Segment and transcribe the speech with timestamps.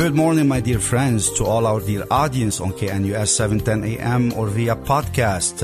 [0.00, 4.46] Good morning, my dear friends, to all our dear audience on KNUS 710 AM or
[4.46, 5.60] via podcast.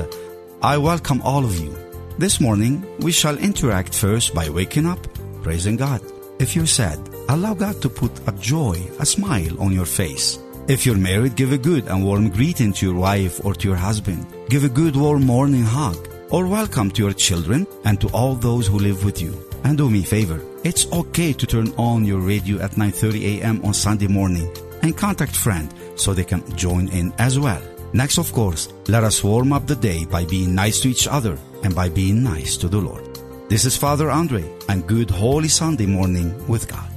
[0.60, 1.74] I welcome all of you.
[2.18, 4.98] This morning, we shall interact first by waking up,
[5.42, 6.02] praising God.
[6.38, 6.98] If you're sad,
[7.30, 10.38] allow God to put a joy, a smile on your face.
[10.68, 13.78] If you're married, give a good and warm greeting to your wife or to your
[13.78, 14.26] husband.
[14.50, 15.96] Give a good warm morning hug
[16.28, 19.45] or welcome to your children and to all those who live with you.
[19.66, 20.40] And do me a favor.
[20.62, 23.60] It's okay to turn on your radio at 9:30 a.m.
[23.64, 24.46] on Sunday morning
[24.82, 27.60] and contact friend so they can join in as well.
[27.92, 31.36] Next, of course, let us warm up the day by being nice to each other
[31.64, 33.02] and by being nice to the Lord.
[33.48, 36.92] This is Father Andre and good Holy Sunday morning with God.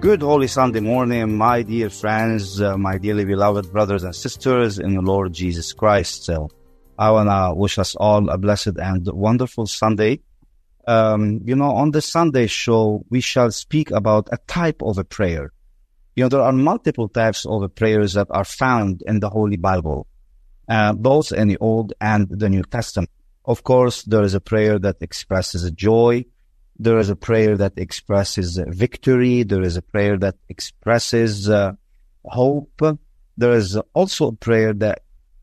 [0.00, 4.94] Good Holy Sunday morning, my dear friends, uh, my dearly beloved brothers and sisters in
[4.94, 6.24] the Lord Jesus Christ.
[6.24, 6.48] So
[6.98, 10.22] I want to wish us all a blessed and wonderful Sunday
[10.86, 15.04] um, you know, on the Sunday show, we shall speak about a type of a
[15.04, 15.52] prayer.
[16.16, 20.06] You know, there are multiple types of prayers that are found in the Holy Bible,
[20.68, 23.10] uh, both in the Old and the New Testament.
[23.44, 26.24] Of course, there is a prayer that expresses joy.
[26.78, 29.42] There is a prayer that expresses victory.
[29.42, 31.72] There is a prayer that expresses uh,
[32.24, 32.82] hope.
[33.36, 35.02] There is also a prayer that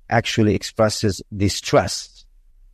[0.09, 2.25] actually expresses distress.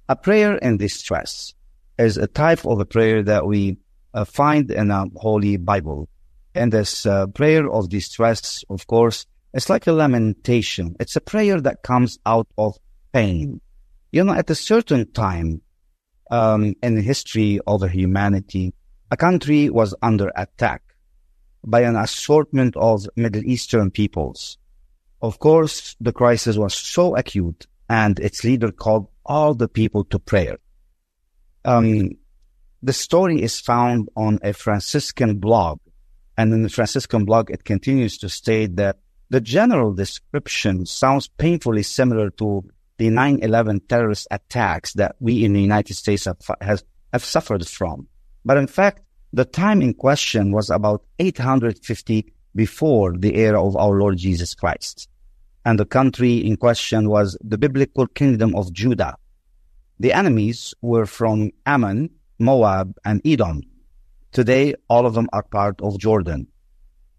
[0.10, 1.54] A prayer in distress
[1.98, 3.78] is a type of a prayer that we
[4.14, 6.10] uh, find in a Holy Bible.
[6.54, 10.96] And this uh, prayer of distress, of course, it's like a lamentation.
[11.00, 12.78] It's a prayer that comes out of
[13.14, 13.62] pain.
[14.12, 15.62] You know, at a certain time
[16.32, 18.74] um, in the history of humanity,
[19.12, 20.82] a country was under attack
[21.66, 24.58] by an assortment of Middle Eastern peoples.
[25.22, 30.20] Of course, the crisis was so acute and its leader called all the people to
[30.20, 30.58] prayer.
[31.66, 32.12] Um,
[32.82, 35.80] the story is found on a Franciscan blog.
[36.38, 38.98] And in the Franciscan blog, it continues to state that
[39.30, 42.64] the general description sounds painfully similar to
[42.98, 48.08] the 9-11 terrorist attacks that we in the United States have, have suffered from.
[48.46, 49.02] But in fact,
[49.34, 55.10] the time in question was about 850 before the era of our Lord Jesus Christ.
[55.66, 59.18] And the country in question was the biblical kingdom of Judah,
[60.00, 63.62] the enemies were from Ammon, Moab, and Edom.
[64.32, 66.48] Today, all of them are part of Jordan.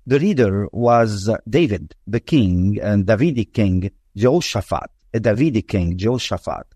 [0.06, 6.66] The leader was David, the king, and Davidic king Jehoshaphat, eh, a Davidic king Jehoshaphat.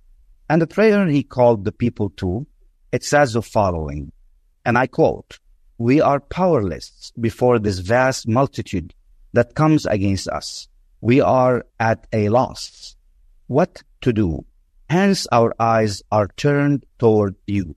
[0.49, 2.47] And the prayer he called the people to,
[2.91, 4.11] it says the following,
[4.65, 5.39] and I quote,
[5.79, 8.95] We are powerless before this vast multitude
[9.33, 10.69] that comes against us.
[11.01, 12.97] We are at a loss.
[13.47, 14.45] What to do?
[14.91, 17.77] Hence our eyes are turned toward you.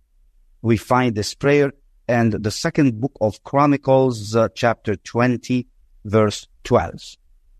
[0.64, 1.72] We find this prayer
[2.10, 5.68] in the second book of Chronicles, uh, chapter 20,
[6.06, 7.16] verse 12.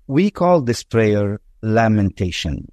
[0.08, 2.72] We call this prayer lamentation.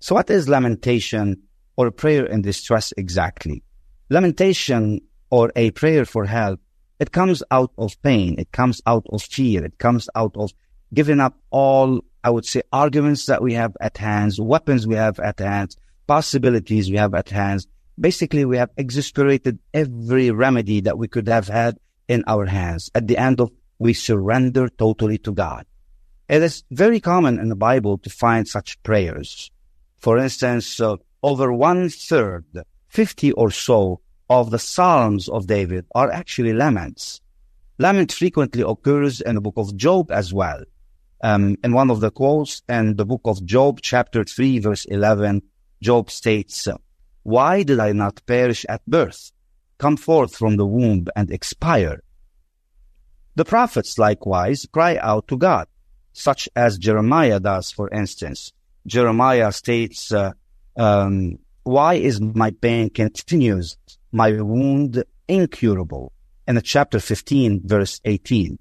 [0.00, 1.44] So what is lamentation
[1.78, 3.62] or prayer in distress exactly?
[4.10, 5.00] Lamentation
[5.30, 6.60] or a prayer for help,
[7.00, 8.34] it comes out of pain.
[8.36, 9.64] It comes out of fear.
[9.64, 10.52] It comes out of
[10.92, 15.18] giving up all, I would say, arguments that we have at hands, weapons we have
[15.18, 17.66] at hands, possibilities we have at hand.
[17.98, 22.90] Basically, we have exasperated every remedy that we could have had in our hands.
[22.94, 25.66] At the end of, we surrender totally to God.
[26.28, 29.50] It is very common in the Bible to find such prayers.
[29.98, 32.44] For instance, uh, over one third,
[32.88, 37.20] 50 or so of the Psalms of David are actually laments.
[37.78, 40.62] Lament frequently occurs in the book of Job as well.
[41.22, 45.42] Um, in one of the quotes in the book of Job, chapter 3, verse 11,
[45.82, 46.68] Job states,
[47.24, 49.32] Why did I not perish at birth,
[49.78, 52.02] come forth from the womb and expire?
[53.34, 55.66] The prophets likewise cry out to God,
[56.12, 58.52] such as Jeremiah does, for instance.
[58.86, 60.32] Jeremiah states, uh,
[60.76, 63.76] um, Why is my pain continuous,
[64.12, 66.12] my wound incurable?
[66.46, 68.58] In chapter 15, verse 18.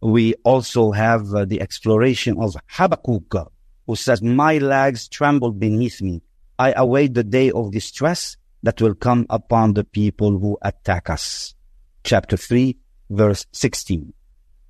[0.00, 3.52] We also have uh, the exploration of Habakkuk
[3.86, 6.22] who says, My legs tremble beneath me.
[6.62, 11.56] I await the day of distress that will come upon the people who attack us.
[12.04, 12.78] Chapter 3,
[13.10, 14.12] verse 16.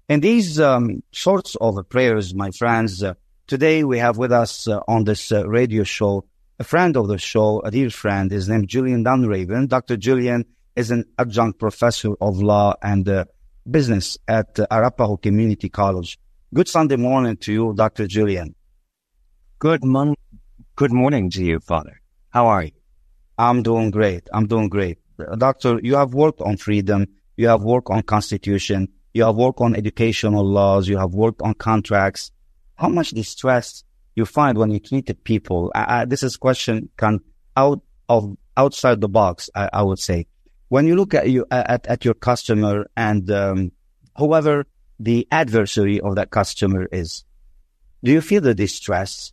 [0.08, 3.12] In these um, sorts of prayers, my friends, uh,
[3.46, 6.24] today we have with us uh, on this uh, radio show
[6.58, 8.30] a friend of the show, a dear friend.
[8.30, 9.68] His name Julian Dunraven.
[9.68, 9.98] Dr.
[9.98, 13.26] Julian is an adjunct professor of law and uh,
[13.70, 16.18] business at Arapahoe Community College.
[16.54, 18.06] Good Sunday morning to you, Dr.
[18.06, 18.54] Julian.
[19.58, 20.14] Good mon-
[20.82, 22.00] Good morning to you, Father.
[22.30, 22.72] How are you?
[23.38, 24.28] I'm doing great.
[24.32, 24.98] I'm doing great.
[25.38, 27.06] Doctor, you have worked on freedom.
[27.36, 28.88] You have worked on constitution.
[29.14, 30.88] You have worked on educational laws.
[30.88, 32.32] You have worked on contracts.
[32.74, 33.84] How much distress
[34.16, 35.70] you find when you treat people?
[35.72, 37.20] I, I, this is question can
[37.56, 39.50] out of outside the box.
[39.54, 40.26] I, I, would say
[40.68, 43.70] when you look at you at, at your customer and um,
[44.16, 44.66] whoever
[44.98, 47.24] the adversary of that customer is,
[48.02, 49.32] do you feel the distress?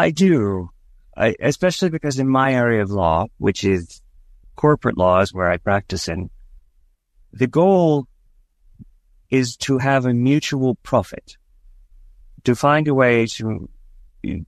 [0.00, 0.70] I do.
[1.14, 4.00] I, especially because in my area of law, which is
[4.56, 6.30] corporate laws where I practice in,
[7.32, 8.06] the goal
[9.28, 11.36] is to have a mutual profit,
[12.44, 13.68] to find a way to,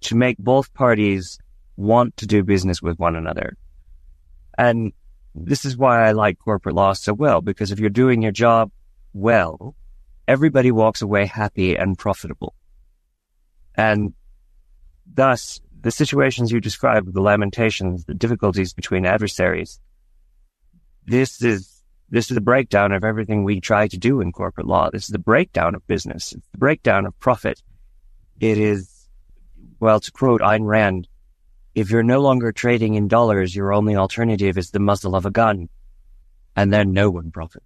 [0.00, 1.38] to make both parties
[1.76, 3.58] want to do business with one another.
[4.56, 4.92] And
[5.34, 8.70] this is why I like corporate law so well, because if you're doing your job
[9.12, 9.74] well,
[10.26, 12.54] everybody walks away happy and profitable.
[13.74, 14.14] And
[15.14, 19.80] thus the situations you described, the lamentations, the difficulties between adversaries,
[21.06, 24.90] this is, this is a breakdown of everything we try to do in corporate law.
[24.90, 26.32] This is the breakdown of business.
[26.32, 27.62] It's the breakdown of profit.
[28.38, 29.08] It is,
[29.80, 31.08] well, to quote Ayn Rand,
[31.74, 35.30] if you're no longer trading in dollars, your only alternative is the muzzle of a
[35.30, 35.68] gun.
[36.54, 37.64] And then no one profits.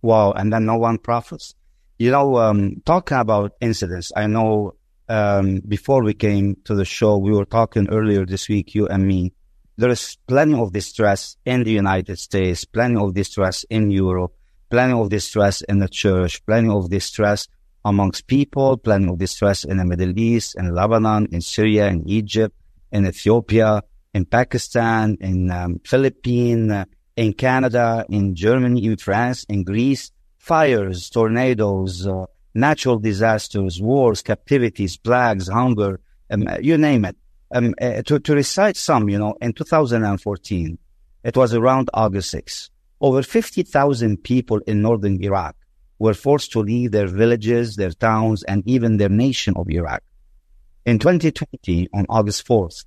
[0.00, 0.30] Wow.
[0.32, 1.54] And then no one profits.
[1.98, 4.75] You know, um, talking about incidents, I know
[5.08, 9.06] um, before we came to the show, we were talking earlier this week, you and
[9.06, 9.32] me.
[9.76, 14.32] There is plenty of distress in the United States, plenty of distress in Europe,
[14.70, 17.48] plenty of distress in the church, plenty of distress
[17.84, 22.56] amongst people, plenty of distress in the Middle East, in Lebanon, in Syria, in Egypt,
[22.90, 23.82] in Ethiopia,
[24.14, 26.84] in Pakistan, in um, Philippines, uh,
[27.16, 32.24] in Canada, in Germany, in France, in Greece, fires, tornadoes, uh,
[32.56, 36.00] natural disasters, wars, captivities, plagues, hunger,
[36.30, 37.16] um, you name it.
[37.54, 40.78] Um, uh, to, to recite some, you know, in 2014,
[41.22, 42.70] it was around August 6.
[43.00, 45.54] Over 50,000 people in northern Iraq
[45.98, 50.02] were forced to leave their villages, their towns, and even their nation of Iraq.
[50.84, 52.84] In 2020, on August 4th,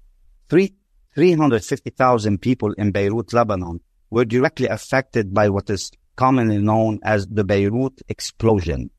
[0.49, 7.43] 350,000 people in Beirut, Lebanon, were directly affected by what is commonly known as the
[7.43, 8.89] Beirut explosion.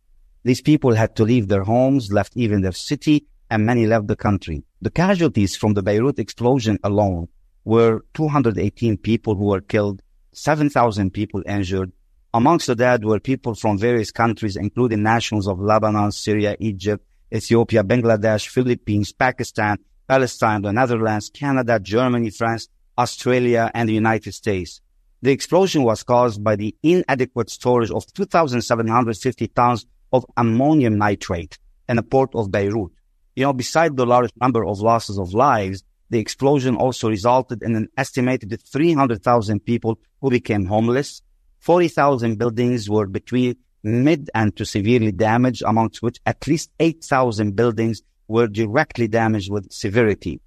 [0.42, 4.16] These people had to leave their homes, left even their city, and many left the
[4.16, 4.64] country.
[4.80, 7.28] The casualties from the Beirut explosion alone
[7.64, 10.00] were 218 people who were killed,
[10.32, 11.92] 7,000 people injured.
[12.32, 17.04] Amongst the dead were people from various countries, including nationals of Lebanon, Syria, Egypt,
[17.34, 19.76] Ethiopia, Bangladesh, Philippines, Pakistan,
[20.08, 24.80] Palestine, the Netherlands, Canada, Germany, France, Australia, and the United States.
[25.20, 31.58] The explosion was caused by the inadequate storage of 2,750 tons of ammonium nitrate
[31.88, 32.90] in the port of Beirut.
[33.36, 37.76] You know, beside the large number of losses of lives, the explosion also resulted in
[37.76, 41.22] an estimated 300,000 people who became homeless.
[41.60, 48.02] 40,000 buildings were between mid and to severely damaged, amongst which at least 8,000 buildings
[48.28, 50.40] were directly damaged with severity.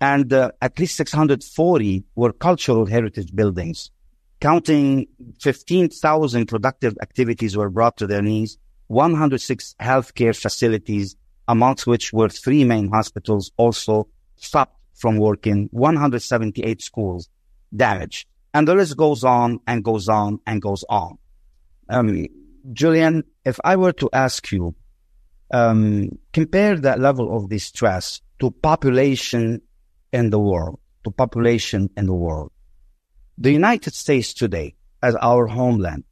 [0.00, 3.90] And uh, at least 640 were cultural heritage buildings.
[4.40, 5.06] Counting
[5.40, 8.58] 15,000 productive activities were brought to their knees
[8.94, 11.16] 106 healthcare facilities,
[11.48, 17.28] amongst which were three main hospitals, also stopped from working, 178 schools
[17.74, 18.28] damaged.
[18.54, 21.18] And the list goes on and goes on and goes on.
[21.88, 22.26] Um,
[22.72, 24.74] Julian, if I were to ask you,
[25.52, 29.60] um, compare that level of distress to population
[30.12, 32.52] in the world, to population in the world.
[33.36, 36.04] The United States today, as our homeland,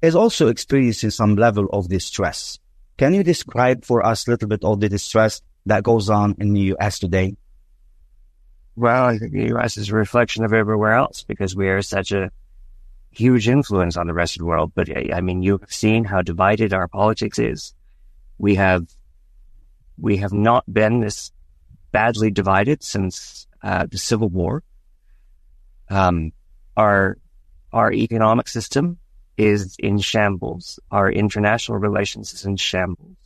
[0.00, 2.58] is also experiencing some level of distress.
[2.96, 6.52] Can you describe for us a little bit of the distress that goes on in
[6.52, 6.98] the U.S.
[6.98, 7.36] today?
[8.76, 9.76] Well, I think the U.S.
[9.76, 12.30] is a reflection of everywhere else because we are such a
[13.10, 14.72] huge influence on the rest of the world.
[14.74, 17.74] But I mean, you've seen how divided our politics is.
[18.38, 18.86] We have,
[20.00, 21.32] we have not been this
[21.90, 24.62] badly divided since uh, the Civil War.
[25.90, 26.32] Um,
[26.76, 27.18] our
[27.72, 28.98] our economic system
[29.38, 30.78] is in shambles.
[30.90, 33.16] Our international relations is in shambles.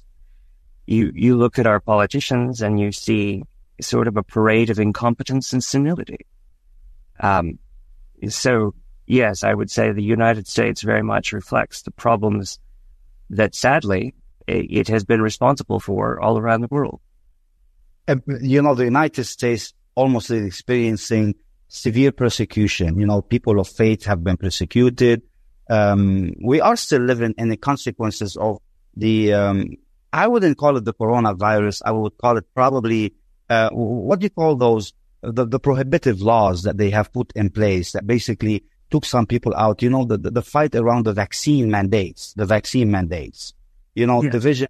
[0.86, 3.42] you, you look at our politicians and you see
[3.80, 6.26] sort of a parade of incompetence and senility.
[7.18, 7.58] Um,
[8.28, 8.74] so
[9.06, 12.60] yes, I would say the United States very much reflects the problems
[13.30, 14.14] that sadly
[14.46, 17.00] it has been responsible for all around the world.
[18.40, 21.36] You know, the United States almost is experiencing
[21.68, 22.98] severe persecution.
[22.98, 25.22] You know, people of faith have been persecuted.
[25.70, 28.58] Um, we are still living in the consequences of
[28.96, 29.76] the, um,
[30.12, 31.82] I wouldn't call it the coronavirus.
[31.84, 33.14] I would call it probably,
[33.48, 34.92] uh, what do you call those?
[35.22, 39.54] The, the prohibitive laws that they have put in place that basically took some people
[39.54, 39.80] out.
[39.80, 43.54] You know, the, the, fight around the vaccine mandates, the vaccine mandates,
[43.94, 44.32] you know, yes.
[44.32, 44.68] division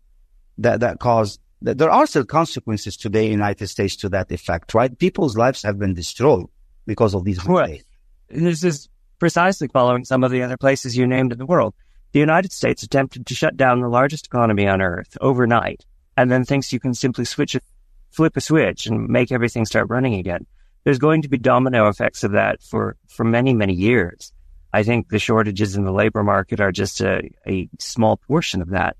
[0.59, 4.31] that, that caused, that there are still consequences today in the United States to that
[4.31, 4.97] effect, right?
[4.99, 6.47] People's lives have been destroyed
[6.87, 7.85] because of these mandates.
[8.29, 8.89] This is
[9.23, 11.75] precisely following some of the other places you named in the world.
[12.13, 15.85] The United States attempted to shut down the largest economy on earth overnight
[16.17, 17.65] and then thinks you can simply switch it,
[18.11, 20.47] flip a switch and make everything start running again
[20.85, 24.33] there's going to be domino effects of that for, for many, many years.
[24.73, 28.71] I think the shortages in the labor market are just a, a small portion of
[28.71, 28.97] that,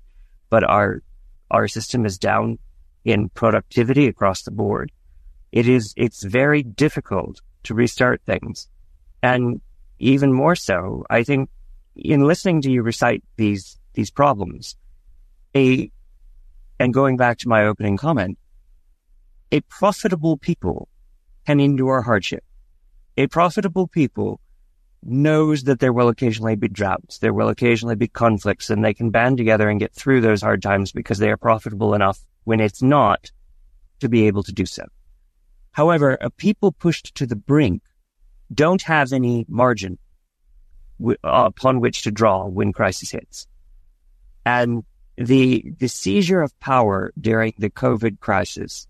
[0.49, 1.01] but our,
[1.51, 2.59] our system is down
[3.03, 4.91] in productivity across the board.
[5.51, 8.67] It is, it's very difficult to restart things.
[9.21, 9.61] And
[10.03, 11.49] even more so, I think
[11.95, 14.75] in listening to you recite these, these problems,
[15.55, 15.91] a,
[16.79, 18.37] and going back to my opening comment,
[19.51, 20.89] a profitable people
[21.45, 22.43] can endure hardship.
[23.17, 24.39] A profitable people
[25.03, 29.09] knows that there will occasionally be droughts, there will occasionally be conflicts, and they can
[29.09, 32.81] band together and get through those hard times because they are profitable enough when it's
[32.81, 33.31] not
[33.99, 34.83] to be able to do so.
[35.71, 37.81] However, a people pushed to the brink
[38.53, 39.97] don't have any margin
[40.99, 43.47] w- uh, upon which to draw when crisis hits.
[44.45, 44.83] And
[45.17, 48.87] the, the seizure of power during the COVID crisis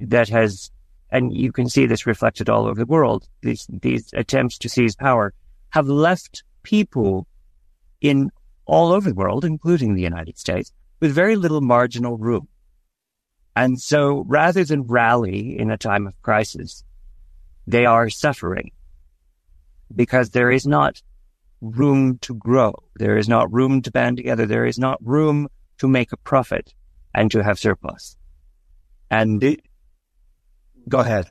[0.00, 0.70] that has
[1.12, 3.28] and you can see this reflected all over the world.
[3.42, 5.34] These, these attempts to seize power
[5.70, 7.26] have left people
[8.00, 8.30] in
[8.64, 12.48] all over the world, including the United States, with very little marginal room.
[13.54, 16.82] And so rather than rally in a time of crisis,
[17.66, 18.70] they are suffering
[19.94, 21.00] because there is not
[21.60, 22.74] room to grow.
[22.96, 24.46] There is not room to band together.
[24.46, 26.74] There is not room to make a profit
[27.14, 28.16] and to have surplus.
[29.10, 29.40] And
[30.88, 31.30] Go ahead.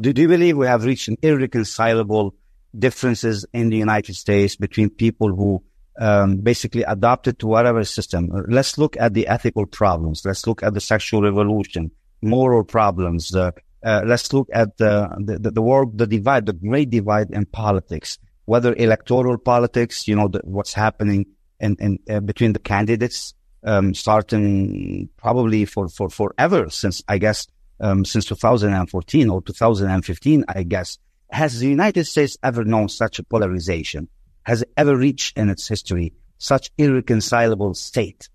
[0.00, 2.34] Do, do you believe we have reached an irreconcilable
[2.78, 5.62] differences in the United States between people who
[5.98, 8.30] um, basically adopted to whatever system?
[8.48, 10.22] Let's look at the ethical problems.
[10.24, 13.34] Let's look at the sexual revolution, moral problems.
[13.34, 13.52] Uh,
[13.86, 18.18] uh, let's look at the, the, the world, the divide, the great divide in politics,
[18.44, 21.24] whether electoral politics, you know, the, what's happening
[21.60, 27.46] in, in uh, between the candidates, um, starting probably for, for forever since I guess
[27.78, 30.98] um, since 2014 or 2015, I guess.
[31.30, 34.08] Has the United States ever known such a polarization?
[34.42, 38.28] Has it ever reached in its history such irreconcilable state?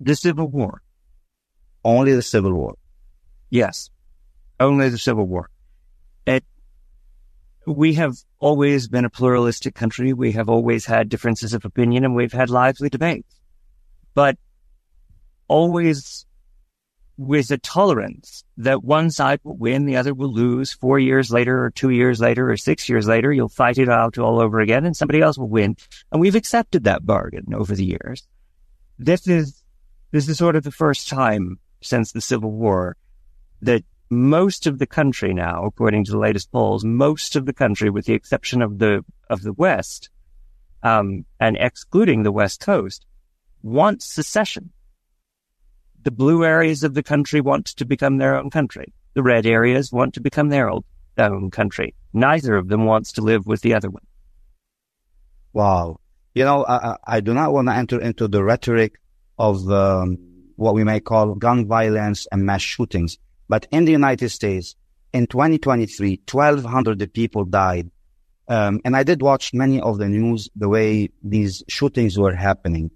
[0.00, 0.82] The Civil War.
[1.84, 2.74] Only the Civil War.
[3.50, 3.90] Yes.
[4.58, 5.50] Only the Civil War.
[6.26, 6.44] It,
[7.66, 10.12] we have always been a pluralistic country.
[10.12, 13.40] We have always had differences of opinion and we've had lively debates,
[14.14, 14.38] but
[15.48, 16.26] always
[17.18, 20.72] with a tolerance that one side will win, the other will lose.
[20.72, 24.18] Four years later, or two years later, or six years later, you'll fight it out
[24.18, 25.76] all over again, and somebody else will win.
[26.12, 28.26] And we've accepted that bargain over the years.
[28.98, 29.62] This is
[30.10, 32.96] this is sort of the first time since the Civil War
[33.62, 37.90] that most of the country now, according to the latest polls, most of the country,
[37.90, 40.10] with the exception of the of the West,
[40.82, 43.04] um, and excluding the West Coast,
[43.62, 44.70] wants secession.
[46.02, 48.92] The blue areas of the country want to become their own country.
[49.14, 51.94] The red areas want to become their own country.
[52.12, 54.06] Neither of them wants to live with the other one.
[55.52, 56.00] Wow.
[56.34, 59.00] You know, I, I do not want to enter into the rhetoric
[59.38, 60.18] of um,
[60.56, 63.18] what we may call gun violence and mass shootings.
[63.48, 64.74] But in the United States,
[65.12, 67.90] in 2023, 1,200 people died.
[68.48, 72.90] Um, and I did watch many of the news, the way these shootings were happening.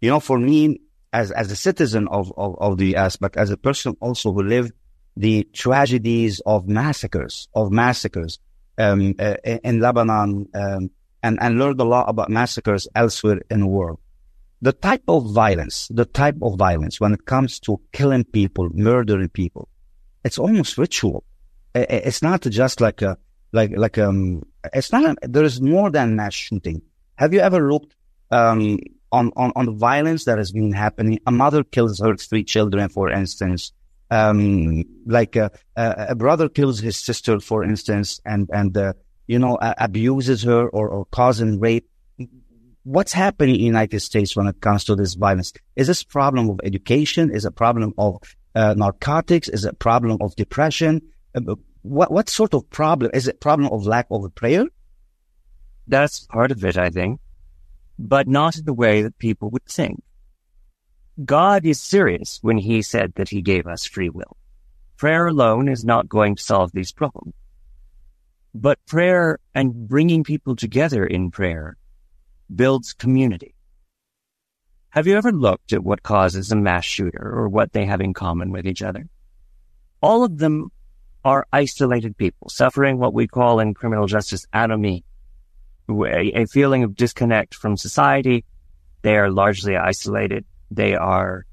[0.00, 0.80] You know, for me,
[1.12, 4.42] as, as a citizen of, of, of the US, but as a person also who
[4.42, 4.72] lived
[5.16, 8.38] the tragedies of massacres, of massacres,
[8.78, 10.90] um, uh, in Lebanon, um,
[11.22, 13.98] and, and learned a lot about massacres elsewhere in the world.
[14.60, 19.28] The type of violence, the type of violence when it comes to killing people, murdering
[19.28, 19.68] people,
[20.24, 21.24] it's almost ritual.
[21.74, 23.18] It's not just like a,
[23.52, 26.82] like, like, um, it's not, there is more than mass shooting.
[27.16, 27.94] Have you ever looked,
[28.30, 28.78] um,
[29.14, 31.20] on, on, on the violence that has been happening.
[31.26, 33.72] A mother kills her three children, for instance.
[34.10, 38.92] Um, like a, a, brother kills his sister, for instance, and, and, uh,
[39.26, 41.88] you know, abuses her or, or causing rape.
[42.82, 45.52] What's happening in the United States when it comes to this violence?
[45.74, 47.34] Is this problem of education?
[47.34, 48.18] Is a problem of
[48.54, 49.48] uh, narcotics?
[49.48, 51.02] Is it a problem of depression?
[51.34, 53.10] Uh, what, what sort of problem?
[53.14, 54.66] Is it problem of lack of prayer?
[55.86, 57.20] That's part of it, I think,
[57.98, 60.02] but not in the way that people would think.
[61.22, 64.36] God is serious when he said that he gave us free will.
[64.96, 67.34] Prayer alone is not going to solve these problems.
[68.54, 71.76] But prayer and bringing people together in prayer
[72.54, 73.53] builds community.
[74.94, 78.14] Have you ever looked at what causes a mass shooter or what they have in
[78.14, 79.08] common with each other?
[80.00, 80.70] All of them
[81.24, 85.02] are isolated people suffering what we call in criminal justice anomie,
[85.90, 88.44] a feeling of disconnect from society.
[89.02, 90.44] They are largely isolated.
[90.70, 91.44] They are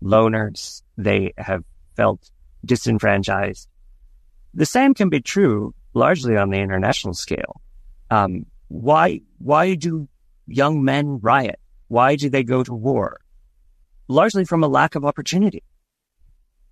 [0.00, 0.82] loners.
[0.96, 1.64] They have
[1.96, 2.30] felt
[2.64, 3.66] disenfranchised.
[4.54, 7.60] The same can be true largely on the international scale.
[8.12, 10.06] Um, why, why do
[10.46, 11.58] young men riot?
[11.88, 13.20] Why do they go to war?
[14.08, 15.62] Largely from a lack of opportunity.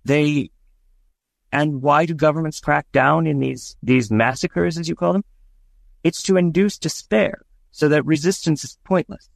[0.03, 0.51] They,
[1.51, 5.25] and why do governments crack down in these, these massacres, as you call them?
[6.03, 9.29] It's to induce despair so that resistance is pointless.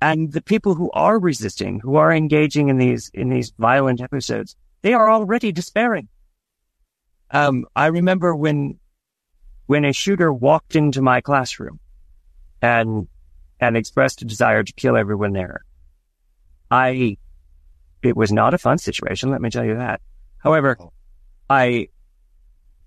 [0.00, 4.54] And the people who are resisting, who are engaging in these, in these violent episodes,
[4.82, 6.08] they are already despairing.
[7.30, 8.78] Um, I remember when,
[9.66, 11.80] when a shooter walked into my classroom
[12.60, 13.08] and,
[13.60, 15.64] and expressed a desire to kill everyone there.
[16.70, 17.16] I,
[18.02, 19.30] it was not a fun situation.
[19.30, 20.00] Let me tell you that.
[20.38, 20.78] However,
[21.48, 21.88] I,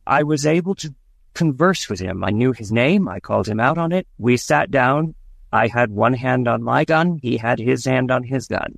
[0.05, 0.93] I was able to
[1.33, 2.23] converse with him.
[2.23, 3.07] I knew his name.
[3.07, 4.07] I called him out on it.
[4.17, 5.15] We sat down.
[5.51, 7.19] I had one hand on my gun.
[7.21, 8.77] He had his hand on his gun.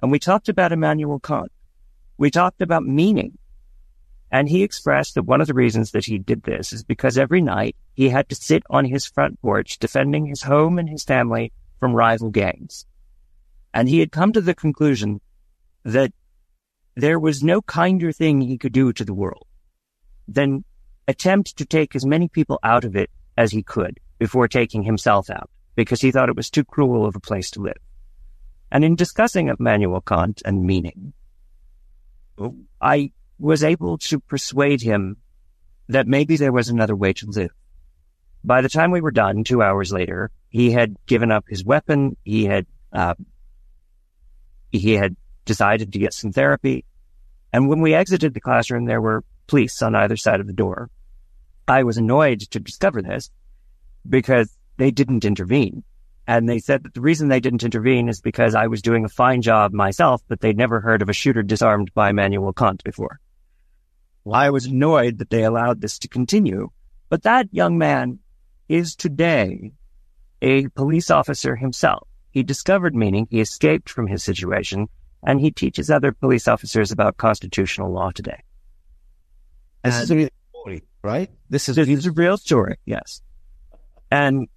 [0.00, 1.50] And we talked about Immanuel Kant.
[2.18, 3.38] We talked about meaning.
[4.32, 7.42] And he expressed that one of the reasons that he did this is because every
[7.42, 11.52] night he had to sit on his front porch defending his home and his family
[11.78, 12.86] from rival gangs.
[13.74, 15.20] And he had come to the conclusion
[15.84, 16.12] that
[16.94, 19.46] there was no kinder thing he could do to the world
[20.26, 20.64] than
[21.06, 25.28] attempt to take as many people out of it as he could before taking himself
[25.28, 27.78] out because he thought it was too cruel of a place to live.
[28.70, 31.12] And in discussing Immanuel Kant and meaning,
[32.80, 35.16] I was able to persuade him
[35.88, 37.50] that maybe there was another way to live.
[38.44, 42.16] By the time we were done, two hours later, he had given up his weapon.
[42.24, 43.14] He had, uh,
[44.70, 46.84] he had decided to get some therapy.
[47.52, 50.88] And when we exited the classroom, there were police on either side of the door.
[51.66, 53.28] I was annoyed to discover this
[54.08, 55.82] because they didn't intervene.
[56.28, 59.08] And they said that the reason they didn't intervene is because I was doing a
[59.08, 63.18] fine job myself, but they'd never heard of a shooter disarmed by Immanuel Kant before.
[64.30, 66.70] I was annoyed that they allowed this to continue.
[67.08, 68.20] But that young man
[68.68, 69.72] is today
[70.40, 72.08] a police officer himself.
[72.30, 73.26] He discovered meaning.
[73.30, 74.88] He escaped from his situation
[75.22, 78.42] and he teaches other police officers about constitutional law today.
[79.84, 81.30] This and is a real story, right?
[81.50, 82.76] This is, this is a real story.
[82.86, 83.22] Yes.
[84.10, 84.48] And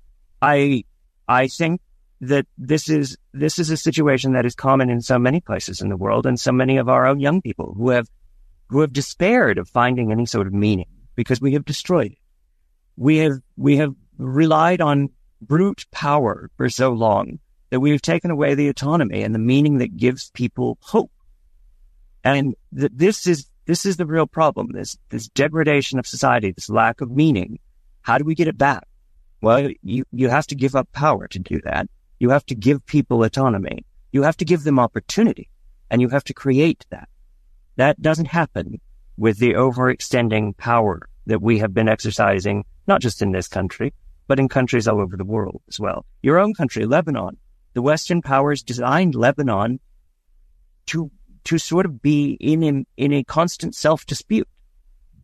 [0.42, 0.86] I,
[1.28, 1.82] I think
[2.22, 5.90] that this is, this is a situation that is common in so many places in
[5.90, 8.08] the world and so many of our own young people who have,
[8.68, 12.18] who have despaired of finding any sort of meaning because we have destroyed it.
[12.98, 15.10] We have, we have relied on
[15.42, 19.80] brute power for so long that we have taken away the autonomy and the meaning
[19.80, 21.12] that gives people hope.
[22.24, 24.72] And th- this is this is the real problem.
[24.72, 27.60] This, this degradation of society, this lack of meaning.
[28.02, 28.88] How do we get it back?
[29.42, 31.88] Well, you, you have to give up power to do that.
[32.20, 33.86] You have to give people autonomy.
[34.12, 35.50] You have to give them opportunity
[35.90, 37.10] and you have to create that.
[37.78, 38.80] That doesn't happen
[39.18, 43.94] with the overextending power that we have been exercising, not just in this country,
[44.28, 46.06] but in countries all over the world as well.
[46.22, 47.38] Your own country, Lebanon.
[47.74, 49.80] The Western powers designed Lebanon
[50.88, 51.12] to
[51.46, 54.50] to sort of be in, in, in a constant self dispute.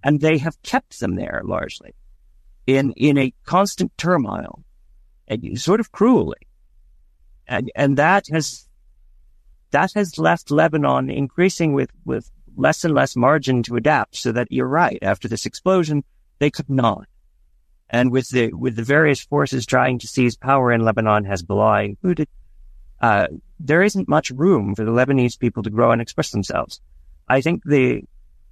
[0.04, 1.94] And they have kept them there largely
[2.66, 4.64] in, in a constant turmoil
[5.28, 6.48] and sort of cruelly.
[7.48, 8.68] And, and that has,
[9.72, 14.48] that has left Lebanon increasing with, with less and less margin to adapt so that
[14.52, 15.00] you're right.
[15.02, 16.04] After this explosion,
[16.40, 17.08] they could not.
[17.90, 22.28] And with the, with the various forces trying to seize power in Lebanon, Hezbollah included,
[23.02, 23.28] uh,
[23.60, 26.82] there isn't much room for the Lebanese people to grow and express themselves.
[27.28, 28.04] I think the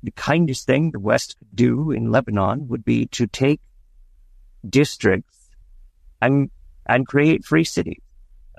[0.02, 3.60] the kindest thing the West could do in Lebanon would be to take
[4.68, 5.38] districts
[6.22, 6.50] and
[6.86, 8.02] and create free cities.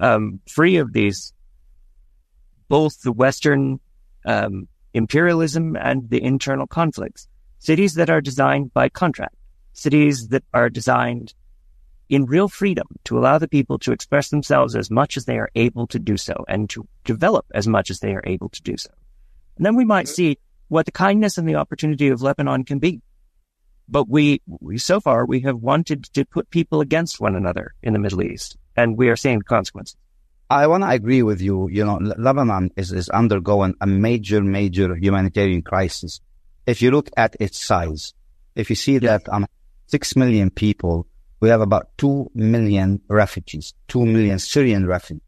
[0.01, 1.33] um, free of these,
[2.69, 3.79] both the Western
[4.25, 7.29] um, imperialism and the internal conflicts.
[7.59, 9.35] Cities that are designed by contract,
[9.73, 11.35] cities that are designed
[12.09, 15.51] in real freedom to allow the people to express themselves as much as they are
[15.55, 18.77] able to do so and to develop as much as they are able to do
[18.77, 18.91] so.
[19.57, 23.01] And then we might see what the kindness and the opportunity of Lebanon can be.
[23.89, 27.93] But we, we so far, we have wanted to put people against one another in
[27.93, 29.97] the Middle East, and we are seeing the consequences.
[30.51, 31.69] I want to agree with you.
[31.71, 36.21] You know, Lebanon is, is undergoing a major, major humanitarian crisis.
[36.67, 38.13] If you look at its size,
[38.55, 39.47] if you see that um,
[39.87, 41.07] six million people,
[41.41, 45.23] we have about two million refugees, two million Syrian refugees.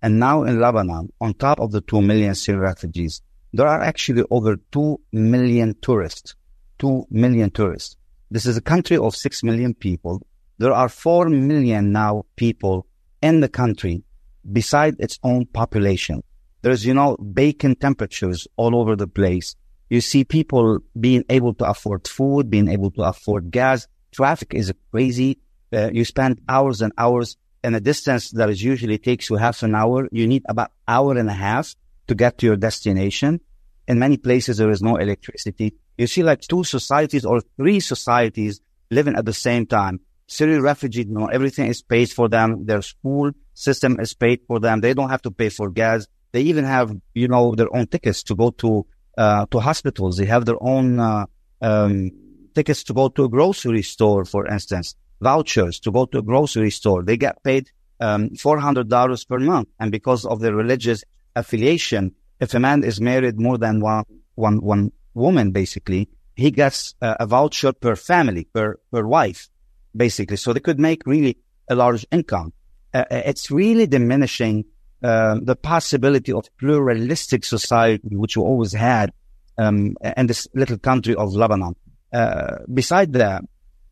[0.00, 3.20] And now in Lebanon, on top of the two million Syrian refugees,
[3.52, 6.36] there are actually over two million tourists
[6.82, 7.96] 2 million tourists.
[8.28, 10.20] This is a country of 6 million people.
[10.58, 12.86] There are 4 million now people
[13.22, 14.02] in the country
[14.50, 16.22] beside its own population.
[16.62, 19.56] There's, you know, bacon temperatures all over the place.
[19.90, 23.88] You see people being able to afford food, being able to afford gas.
[24.12, 25.38] Traffic is crazy.
[25.72, 29.62] Uh, you spend hours and hours in a distance that is usually takes you half
[29.62, 30.08] an hour.
[30.12, 31.74] You need about hour and a half
[32.06, 33.40] to get to your destination.
[33.88, 35.74] In many places, there is no electricity.
[35.98, 40.00] You see like two societies or three societies living at the same time.
[40.32, 42.64] Syrian refugees, you know, everything is paid for them.
[42.64, 44.80] Their school system is paid for them.
[44.80, 46.06] They don't have to pay for gas.
[46.32, 48.86] They even have, you know, their own tickets to go to,
[49.18, 50.16] uh, to hospitals.
[50.16, 51.26] They have their own, uh,
[51.60, 52.10] um,
[52.54, 56.70] tickets to go to a grocery store, for instance, vouchers to go to a grocery
[56.70, 57.02] store.
[57.02, 59.68] They get paid, um, $400 per month.
[59.78, 61.04] And because of their religious
[61.36, 66.94] affiliation, if a man is married more than one, one, one woman, basically, he gets
[67.02, 69.50] uh, a voucher per family, per, per wife,
[69.96, 70.36] basically.
[70.36, 72.52] So they could make really a large income.
[72.94, 74.64] Uh, uh it's really diminishing
[75.02, 79.12] uh, the possibility of pluralistic society, which we always had
[79.58, 81.74] um, in this little country of Lebanon.
[82.12, 83.42] Uh, beside that,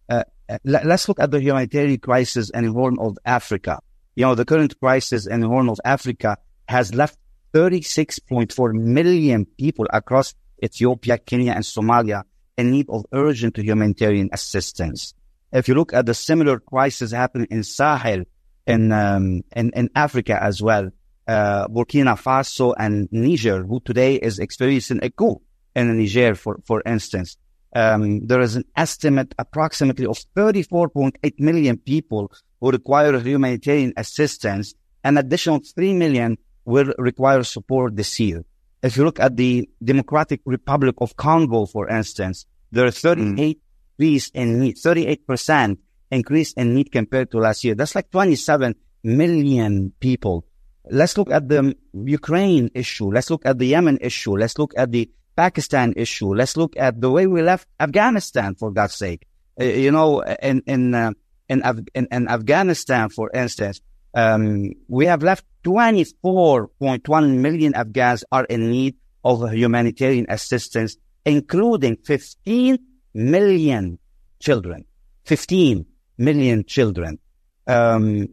[0.09, 0.23] uh,
[0.65, 3.81] let, us look at the humanitarian crisis in the Horn of Africa.
[4.15, 6.37] You know, the current crisis in the Horn of Africa
[6.69, 7.19] has left
[7.55, 12.23] 36.4 million people across Ethiopia, Kenya, and Somalia
[12.57, 15.15] in need of urgent humanitarian assistance.
[15.53, 18.25] If you look at the similar crisis happening in Sahel,
[18.67, 20.91] in, um, in, in Africa as well,
[21.27, 25.41] uh, Burkina Faso and Niger, who today is experiencing a coup
[25.75, 27.37] in Niger, for, for instance.
[27.75, 34.75] Um, there is an estimate approximately of 34.8 million people who require humanitarian assistance.
[35.05, 38.45] An additional 3 million will require support this year.
[38.83, 43.61] If you look at the Democratic Republic of Congo, for instance, there are 38 mm.
[44.01, 45.77] Increase in need, 38%
[46.11, 47.75] increase in need compared to last year.
[47.75, 50.47] That's like 27 million people.
[50.91, 53.13] Let's look at the Ukraine issue.
[53.13, 54.37] Let's look at the Yemen issue.
[54.37, 56.35] Let's look at the Pakistan issue.
[56.35, 59.27] Let's look at the way we left Afghanistan, for God's sake.
[59.61, 61.13] Uh, you know, in, in, uh,
[61.49, 63.81] in, Af- in, in Afghanistan, for instance,
[64.15, 72.79] um, we have left 24.1 million Afghans are in need of humanitarian assistance, including 15
[73.15, 73.99] million
[74.39, 74.85] children.
[75.25, 75.87] 15
[76.19, 77.19] million children.
[77.67, 78.29] Um,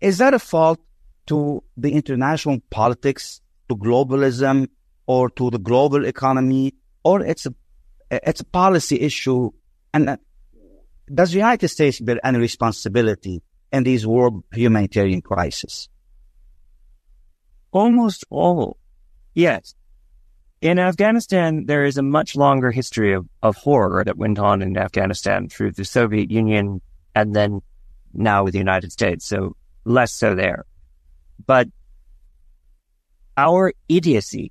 [0.00, 0.80] is that a fault
[1.26, 4.68] to the international politics, to globalism,
[5.06, 7.54] or to the global economy, or it's a
[8.10, 9.50] it's a policy issue?
[9.92, 10.16] And uh,
[11.12, 15.88] does the United States bear any responsibility in these world humanitarian crises?
[17.72, 18.78] Almost all.
[19.34, 19.74] Yes.
[20.60, 24.76] In Afghanistan, there is a much longer history of, of horror that went on in
[24.76, 26.80] Afghanistan through the Soviet Union
[27.14, 27.60] and then
[28.12, 29.24] now with the United States.
[29.24, 30.64] So less so there.
[31.46, 31.68] But
[33.36, 34.50] our idiocy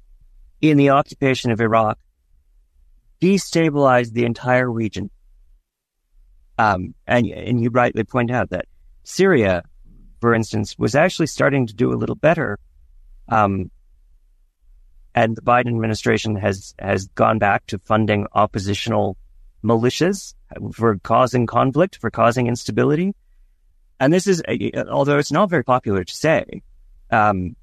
[0.61, 1.99] in the occupation of Iraq
[3.21, 5.09] destabilized the entire region.
[6.57, 8.65] Um, and, and you rightly point out that
[9.03, 9.63] Syria,
[10.21, 12.57] for instance, was actually starting to do a little better.
[13.27, 13.71] Um,
[15.17, 19.17] and the Biden administration has, has gone back to funding oppositional
[19.63, 20.36] militias
[20.73, 23.15] for causing conflict, for causing instability.
[23.99, 24.43] And this is,
[24.88, 26.62] although it's not very popular to say,
[27.10, 27.56] um,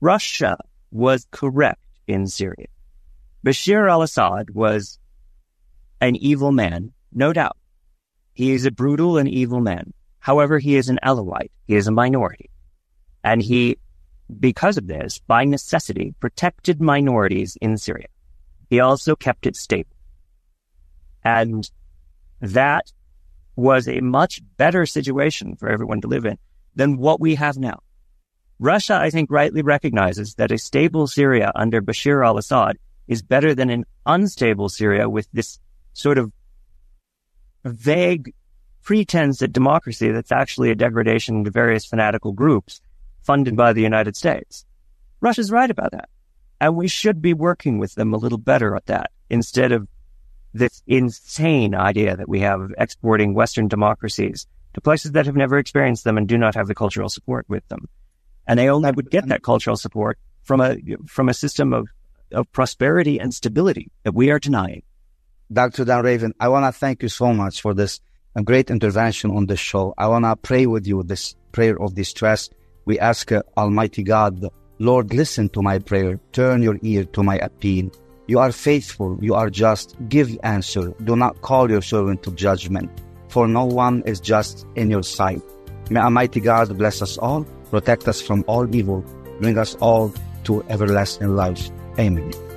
[0.00, 0.56] Russia
[0.90, 2.68] was correct in Syria.
[3.44, 4.98] Bashir al-Assad was
[6.00, 7.58] an evil man, no doubt.
[8.32, 9.92] He is a brutal and evil man.
[10.20, 11.50] However, he is an Alawite.
[11.66, 12.48] He is a minority.
[13.22, 13.76] And he,
[14.40, 18.08] because of this, by necessity, protected minorities in Syria.
[18.68, 19.90] He also kept it stable.
[21.24, 21.68] And
[22.40, 22.92] that
[23.56, 26.38] was a much better situation for everyone to live in
[26.74, 27.80] than what we have now.
[28.60, 33.70] Russia, I think, rightly recognizes that a stable Syria under Bashar al-Assad is better than
[33.70, 35.58] an unstable Syria with this
[35.92, 36.32] sort of
[37.64, 38.34] vague
[38.82, 42.80] pretense at democracy that's actually a degradation to various fanatical groups
[43.28, 44.64] funded by the United States.
[45.20, 46.08] Russia's right about that.
[46.62, 49.86] And we should be working with them a little better at that instead of
[50.54, 55.58] this insane idea that we have of exporting Western democracies to places that have never
[55.58, 57.86] experienced them and do not have the cultural support with them.
[58.46, 61.86] And they only would get that cultural support from a, from a system of,
[62.32, 64.84] of prosperity and stability that we are denying.
[65.52, 65.84] Dr.
[65.84, 68.00] Dunraven, I want to thank you so much for this
[68.34, 69.92] uh, great intervention on this show.
[69.98, 72.48] I want to pray with you this prayer of distress.
[72.88, 74.48] We ask uh, Almighty God,
[74.78, 76.18] Lord, listen to my prayer.
[76.32, 77.90] Turn your ear to my appeal.
[78.28, 79.18] You are faithful.
[79.20, 79.94] You are just.
[80.08, 80.94] Give answer.
[81.04, 82.90] Do not call your servant to judgment,
[83.28, 85.42] for no one is just in your sight.
[85.90, 89.04] May Almighty God bless us all, protect us from all evil,
[89.38, 91.68] bring us all to everlasting life.
[91.98, 92.47] Amen.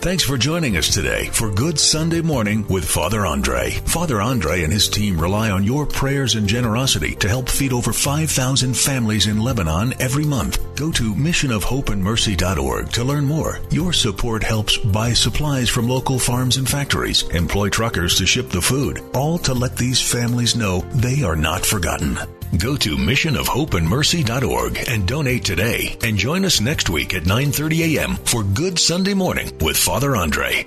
[0.00, 3.72] Thanks for joining us today for Good Sunday Morning with Father Andre.
[3.84, 7.92] Father Andre and his team rely on your prayers and generosity to help feed over
[7.92, 10.58] 5,000 families in Lebanon every month.
[10.74, 13.60] Go to missionofhopeandmercy.org to learn more.
[13.70, 18.62] Your support helps buy supplies from local farms and factories, employ truckers to ship the
[18.62, 22.18] food, all to let these families know they are not forgotten.
[22.58, 28.16] Go to missionofhopeandmercy.org and donate today and join us next week at 9:30 a.m.
[28.24, 30.66] for Good Sunday Morning with Father Andre.